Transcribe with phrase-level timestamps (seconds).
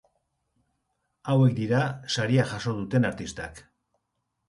[1.35, 1.83] Hauek dira
[2.17, 3.67] saria jaso duten artistak.